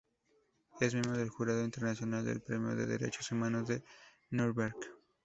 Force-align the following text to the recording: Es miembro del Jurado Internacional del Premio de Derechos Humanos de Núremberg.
Es 0.79 0.95
miembro 0.95 1.15
del 1.15 1.29
Jurado 1.29 1.63
Internacional 1.63 2.25
del 2.25 2.41
Premio 2.41 2.75
de 2.75 2.87
Derechos 2.87 3.31
Humanos 3.31 3.67
de 3.67 3.83
Núremberg. 4.31 4.75